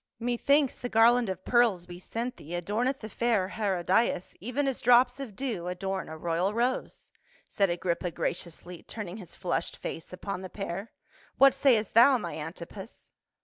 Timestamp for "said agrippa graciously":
7.47-8.81